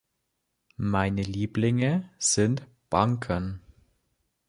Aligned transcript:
Meine 0.77 1.21
Lieblinge 1.21 2.09
sind 2.17 2.65
Banken. 2.89 3.61